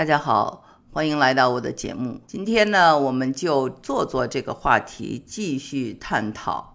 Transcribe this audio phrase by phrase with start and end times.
[0.00, 2.18] 大家好，欢迎来到我的节目。
[2.26, 6.74] 今天呢，我们就做做这个话题，继续探讨，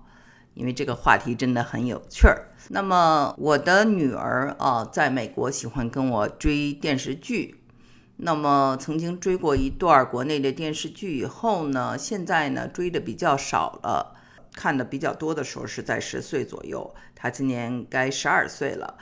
[0.54, 2.50] 因为这个话题真的很有趣儿。
[2.70, 7.64] 那么，我的女儿啊，在美国喜欢跟我追电视剧，
[8.18, 14.16] 那么曾经追过一段国内的电视剧，以后呢，现在呢追的比较少了，
[14.54, 18.96] 看的比较多的时候是在十岁左右，她今年该十二岁了。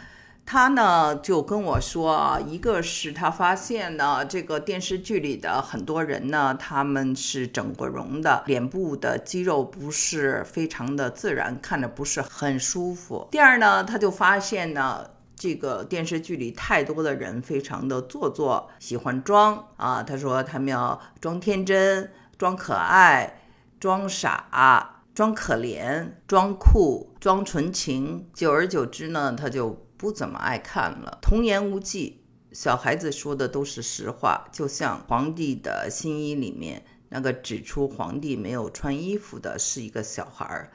[0.45, 13.27] 他呢就跟我说啊，一个是他发现呢，这个电视剧里的很多人呢，他们是整过容的，脸部的肌肉不是非常的自然，看着不是很舒服。
[13.31, 20.03] 第二呢，他就发现呢，这个电视剧里太多的人非常的做作，喜欢装啊。
[20.03, 23.41] 他说他们要装天真、装可爱、
[23.79, 28.27] 装傻、装可怜、装酷、装纯情。
[28.33, 29.82] 久而久之呢，他就。
[30.03, 34.45] 不怎么爱看了，童言无忌，小孩子说的都是实话。
[34.51, 40.73] 就像皇帝的新衣里面，那个指出皇帝没有穿衣服的是一个小孩儿。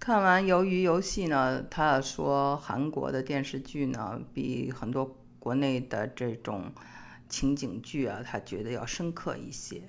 [0.00, 6.72] 看完《鱿鱼游戏》呢，他说韩国的电视剧呢，比很多国内的这种
[7.28, 9.80] 情景剧啊，他觉得要深刻一些。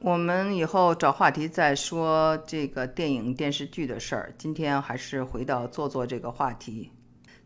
[0.00, 4.32] 我们以后找话题再说这个电影电视剧的事儿。
[4.38, 6.92] 今天还是回到做做这个话题。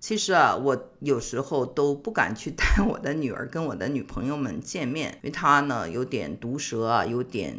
[0.07, 7.57] 其实啊，我有时候都不敢去带 我的女儿跟我的女朋友们见面，因为她呢有点毒舌啊，有点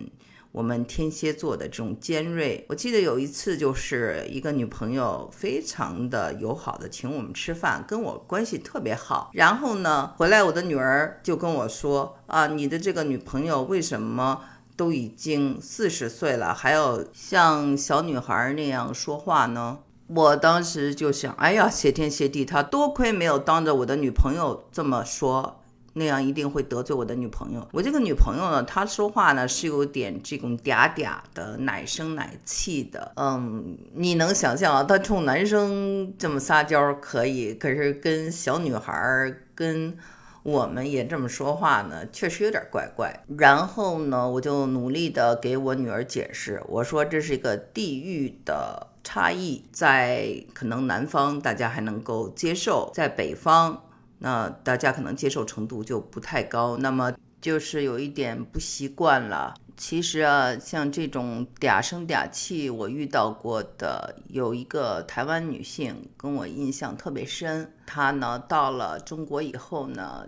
[0.51, 2.63] 我们天蝎座的这种尖锐。
[2.69, 9.31] 我记得有一次，就是一个女朋友非常的友好的请我们吃饭，跟我关系特别好。
[9.33, 14.41] 然后呢，回来我的女儿就跟我说啊，你的这个女朋友为什么
[14.77, 19.79] 都已经四十岁了，还要像小女孩那样说话呢？
[20.07, 25.61] 我当时就想，哎呀，谢天谢地，他多亏没有当着我的女朋友这么说，
[25.93, 27.67] 那样一定会得罪我的女朋友。
[27.71, 33.13] 我这个女朋友呢，她说话呢是有点这种嗲嗲的，奶声奶气的。
[33.15, 39.97] 嗯，你能想象啊，她冲男生这么撒娇可以，可是跟小女孩儿跟
[40.45, 43.23] 我们也这么说话呢，确实有点怪怪。
[43.35, 48.91] 然后呢，我就努力的给我女儿解释，我说这是一个地域的。
[49.07, 53.83] 差异在可能南方大家还能够接受，在北方
[54.17, 59.53] 那大家可能接受程度就不太高，那么就是有一点不习惯了。
[59.77, 70.27] 其实啊，像这种嗲声嗲气，我遇到过的有一个台湾女性跟我印象特别深，她呢到了中国以后呢。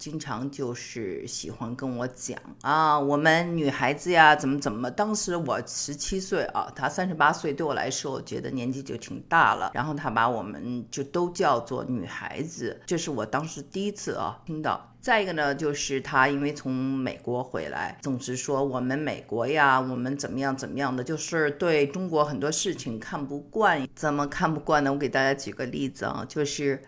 [0.00, 4.90] 经常就是喜欢跟我讲啊，我们女孩子呀，怎么怎么。
[4.90, 9.70] 当时我十七岁啊，她三十八岁，对我来说，我觉得年纪就挺大了。
[9.74, 14.90] 然后她把我们就都叫做女孩子，这是我当时第一次啊听到。
[15.02, 23.86] 再一个呢，就是她因为从美国回来，总是说我们美国呀，我们怎么样怎么样的，就是对中国很多事情看不惯。
[23.94, 24.90] 怎么看不惯呢？
[24.90, 26.82] 我给大家举个例子啊，就是。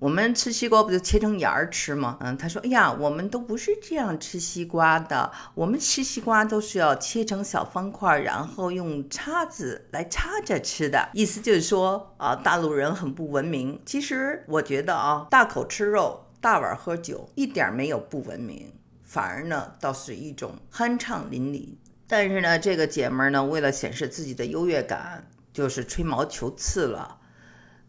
[0.00, 2.16] 我们吃西瓜不就切成芽儿吃吗？
[2.20, 13.78] 嗯，他说：“哎呀，我们都不是这样吃西瓜的，我们吃西瓜都是要切成小方块，然后用叉子来叉着吃的。”意思就是说啊，大陆人很不文明。
[13.84, 18.72] 其实我觉得啊，大口吃肉，大碗喝酒，一点没有不文明，
[19.02, 21.74] 反而呢，倒是一种酣畅淋漓。
[22.06, 27.18] 但是呢，这个姐们儿呢，为了显示自己的优越感，就是吹毛求疵了。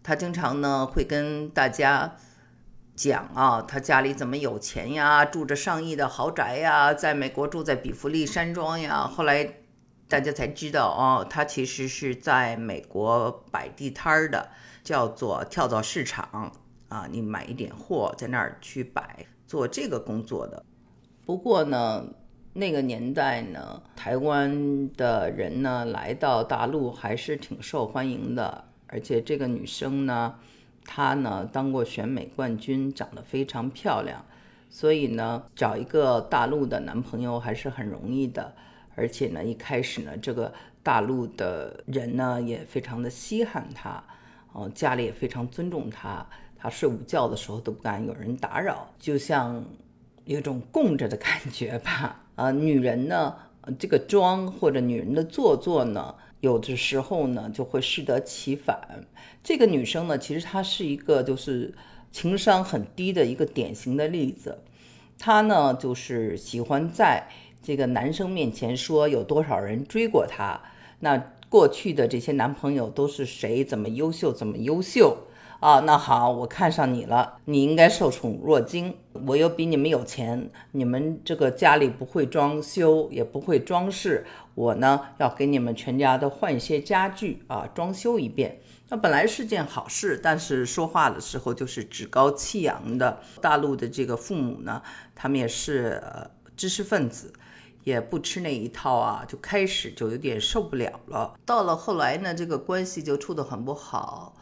[0.03, 2.15] 他经常呢会跟大家
[2.95, 9.07] 讲啊，他家里怎么有钱呀，住着上亿的豪宅呀，在美国住在比弗利山庄呀。
[9.07, 9.57] 后来
[10.07, 14.49] 大家才知道哦，他其实是在美国摆地摊儿的，
[14.83, 16.51] 叫做跳蚤市场
[16.89, 17.07] 啊。
[17.09, 20.65] 你买一点货在那儿去摆，做这个工作的。
[21.25, 22.03] 不过呢，
[22.53, 28.65] 那个年代呢，台湾的人呢来到大陆还是挺受欢迎的。
[28.91, 30.35] 而且这个女生呢，
[30.83, 34.25] 她呢当过选美冠军，长得非常漂亮，
[34.69, 38.53] 所以呢找一个大陆的男朋友还是很容易的。
[38.95, 44.03] 而且呢一开始呢这个大陆的人呢也非常的稀罕她，
[44.51, 46.27] 哦家里也非常尊重她，
[46.57, 49.63] 她睡午觉的时候都不敢有人打扰，就像
[50.25, 52.23] 有种供着的感觉吧。
[52.35, 53.33] 啊，女人呢
[53.79, 56.13] 这个装或者女人的做作呢。
[56.41, 59.05] 有的时候呢，就会适得其反。
[59.43, 61.73] 这个女生呢，其实她是一个就是
[62.11, 64.59] 情商很低的一个典型的例子。
[65.17, 67.27] 她呢，就是喜欢在
[67.63, 70.59] 这个男生面前说有多少人追过她，
[70.99, 75.15] 那过去的这些男朋友都是谁，怎么优秀，怎么优秀
[75.61, 78.97] 啊，那好，我看上你了，你应该受宠若惊。
[79.27, 84.25] 我又比你们有钱，你们这个家里不会装修，也不会装饰，
[84.55, 88.59] 我呢要给你们全家都换一些家具啊，装修一遍。
[88.89, 93.19] 那本来是件好事，但是说话的时候就是趾高气扬的。
[93.39, 94.81] 大陆的这个父母呢，
[95.13, 96.01] 他们也是
[96.57, 97.31] 知识分子，
[97.83, 101.35] 也不吃那一套啊，就开始就有点受不了了。
[101.45, 104.33] 到了后来呢，这个关系就处得很不好。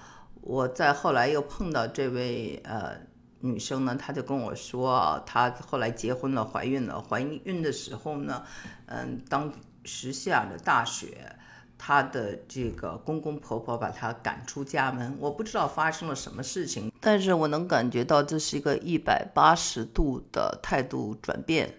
[0.49, 2.97] 我在后来又碰到这位呃
[3.41, 6.99] 女生呢，她就跟我说，她后来结婚了，怀孕了。
[6.99, 8.43] 怀孕的时候呢，
[8.87, 9.53] 嗯，当
[9.85, 11.35] 时下着大雪，
[11.77, 15.15] 她的这个公公婆婆把她赶出家门。
[15.19, 21.75] 我不知道发生了什么事情，但是我能感觉到这是一个一百八十度的态度转变。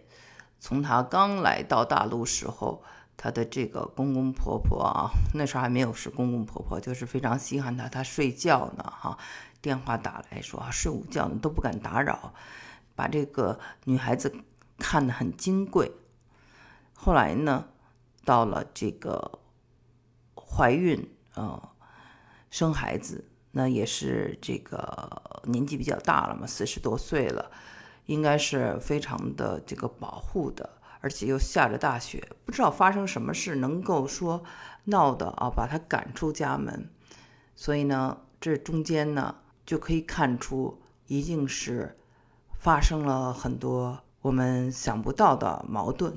[0.60, 2.84] 从她刚来到大陆时候。
[3.22, 9.18] 他的这个公公婆婆啊，那时候还没有是公公婆婆，就是非常稀罕他，他睡觉呢，哈，
[9.60, 12.32] 电话打来说，睡午觉呢都不敢打扰，
[12.94, 14.34] 把这个女孩子
[14.78, 15.92] 看得很金贵。
[16.94, 17.66] 后来呢，
[18.24, 19.38] 到了这个
[20.34, 21.72] 怀孕啊，
[22.50, 27.50] 生孩子，那也是这个年纪比较大了嘛，四十多岁了，
[28.06, 30.79] 应该是非常的这个保护的。
[31.00, 34.42] 而且又下着大雪，不知道发生什么事，能够说
[34.84, 36.90] 闹的啊，把他赶出家门。
[37.56, 41.98] 所以呢，这中间呢就可以看出，一定是
[42.58, 46.12] 发生了很多我们想不到的矛盾。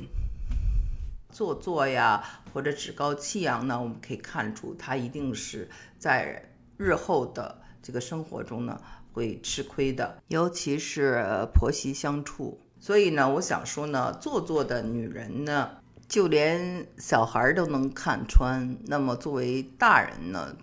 [1.29, 8.79] 做作呀，或者趾高气扬呢，我们可以看出他一定是在日后的这个生活中呢
[9.11, 12.59] 会吃亏的，尤其是婆媳相处。
[12.83, 15.69] 所以呢，我想说呢，做作的女人呢，
[16.09, 18.77] 就连小孩都能看穿。
[18.87, 20.53] 那么作为大人呢，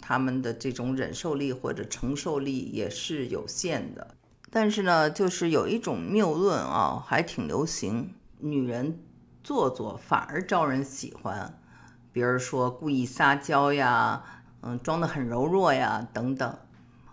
[0.00, 4.08] 他们的这种忍受力或者承受力也是有限的。
[4.50, 8.98] 但是呢，就是有一种谬论啊，还挺流行，女人
[9.44, 11.60] 做作反而招人喜欢。
[12.10, 14.24] 比如说故意撒娇呀，
[14.62, 16.58] 嗯，装得很柔弱呀，等等。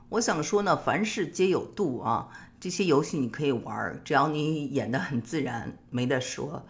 [0.10, 2.30] 我想说呢，凡事皆有度啊。
[2.60, 6.66] 这些游戏你可以玩，只要你演得很自然，没得说。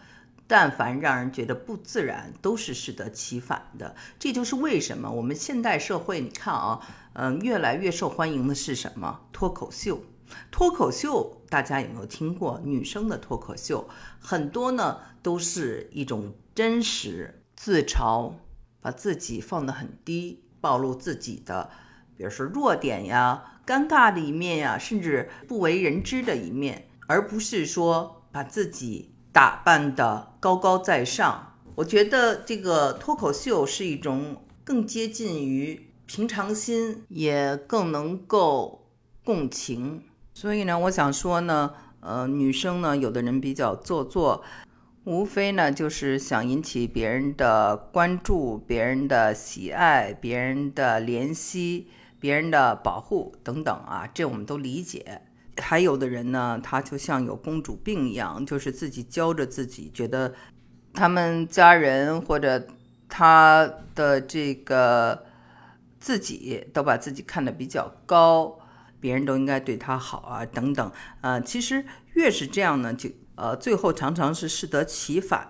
[0.48, 3.96] 但凡让人觉得不自然，都是适得其反的。
[4.16, 6.80] 这就是为什么我们现代社会，你看啊，
[7.14, 9.22] 嗯，越来越受欢迎的是什么？
[9.32, 10.00] 脱口秀。
[10.52, 12.60] 脱口秀大家有没有听过？
[12.64, 13.88] 女生的脱口秀
[14.20, 18.34] 很多呢，都是一种真实自嘲，
[18.80, 21.70] 把自己放得很低，暴露自己的，
[22.16, 23.55] 比如说弱点呀。
[23.66, 31.54] 尴尬的一面呀，甚至不为人知的一面，而不是说把自己打扮的高高在上。
[31.74, 38.86] 我觉得这个脱口秀是一种更接近于平常心，也更能够
[39.24, 40.04] 共情。
[40.32, 44.44] 所以呢，我想说呢，呃，女生呢，有的人比较做作，
[45.04, 51.88] 无非呢就是想引起别人的关注、别人的喜爱、别人的怜惜。
[52.26, 55.22] 别人的保护等等啊，这我们都理解。
[55.58, 60.34] 还有的人呢，他就像有公主病一样，就是自己教着自己，觉得
[60.92, 62.66] 他们家人或者
[63.08, 65.24] 他的这个
[66.00, 68.58] 自己都把自己看得比较高，
[68.98, 70.90] 别人都应该对他好啊，等等。
[71.20, 71.84] 呃，其实
[72.14, 75.48] 越是这样呢，就呃最后常常是适得其反。